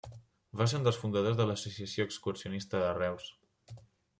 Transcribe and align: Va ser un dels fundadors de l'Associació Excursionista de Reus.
Va 0.61 0.65
ser 0.71 0.77
un 0.77 0.87
dels 0.87 0.97
fundadors 1.01 1.37
de 1.41 1.45
l'Associació 1.49 2.07
Excursionista 2.09 2.83
de 2.85 2.89
Reus. 3.03 3.29